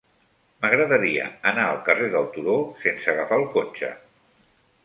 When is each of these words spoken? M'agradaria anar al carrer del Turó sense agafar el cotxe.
M'agradaria 0.63 1.27
anar 1.51 1.65
al 1.73 1.77
carrer 1.89 2.09
del 2.15 2.25
Turó 2.39 2.57
sense 2.87 3.15
agafar 3.15 3.41
el 3.43 3.49
cotxe. 3.59 3.93